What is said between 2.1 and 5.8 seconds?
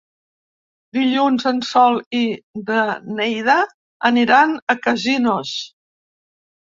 i na Neida aniran a Casinos.